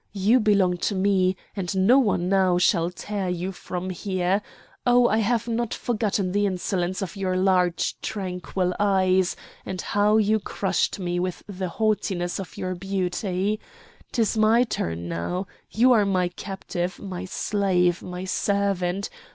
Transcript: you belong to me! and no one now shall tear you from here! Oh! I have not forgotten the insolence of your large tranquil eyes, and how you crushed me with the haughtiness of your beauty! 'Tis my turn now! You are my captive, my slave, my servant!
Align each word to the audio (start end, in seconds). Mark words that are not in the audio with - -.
you 0.13 0.39
belong 0.39 0.77
to 0.77 0.95
me! 0.95 1.35
and 1.55 1.77
no 1.85 1.99
one 1.99 2.27
now 2.27 2.57
shall 2.57 2.89
tear 2.89 3.29
you 3.29 3.51
from 3.51 3.91
here! 3.91 4.41
Oh! 4.83 5.07
I 5.07 5.19
have 5.19 5.47
not 5.47 5.75
forgotten 5.75 6.31
the 6.31 6.47
insolence 6.47 7.03
of 7.03 7.15
your 7.15 7.37
large 7.37 7.95
tranquil 8.01 8.73
eyes, 8.79 9.35
and 9.63 9.79
how 9.79 10.17
you 10.17 10.39
crushed 10.39 10.97
me 10.97 11.19
with 11.19 11.43
the 11.47 11.69
haughtiness 11.69 12.39
of 12.39 12.57
your 12.57 12.73
beauty! 12.73 13.59
'Tis 14.11 14.35
my 14.35 14.63
turn 14.63 15.07
now! 15.07 15.45
You 15.69 15.91
are 15.93 16.05
my 16.07 16.29
captive, 16.29 16.97
my 16.97 17.25
slave, 17.25 18.01
my 18.01 18.25
servant! 18.25 19.07